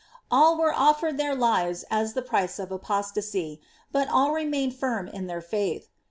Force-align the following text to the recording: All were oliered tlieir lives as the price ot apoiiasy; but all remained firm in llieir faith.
All 0.31 0.57
were 0.57 0.73
oliered 0.73 1.19
tlieir 1.19 1.37
lives 1.37 1.85
as 1.91 2.13
the 2.13 2.23
price 2.23 2.59
ot 2.59 2.69
apoiiasy; 2.69 3.59
but 3.91 4.07
all 4.09 4.31
remained 4.31 4.73
firm 4.73 5.07
in 5.07 5.27
llieir 5.27 5.43
faith. 5.43 5.89